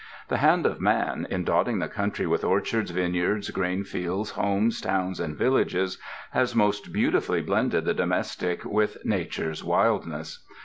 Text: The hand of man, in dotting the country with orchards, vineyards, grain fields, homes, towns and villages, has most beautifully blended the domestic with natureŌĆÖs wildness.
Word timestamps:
The 0.29 0.37
hand 0.37 0.65
of 0.65 0.81
man, 0.81 1.27
in 1.29 1.43
dotting 1.43 1.77
the 1.77 1.87
country 1.87 2.25
with 2.25 2.43
orchards, 2.43 2.89
vineyards, 2.89 3.51
grain 3.51 3.83
fields, 3.83 4.31
homes, 4.31 4.81
towns 4.81 5.19
and 5.19 5.35
villages, 5.37 5.99
has 6.31 6.55
most 6.55 6.91
beautifully 6.91 7.43
blended 7.43 7.85
the 7.85 7.93
domestic 7.93 8.65
with 8.65 8.97
natureŌĆÖs 9.05 9.63
wildness. 9.63 10.43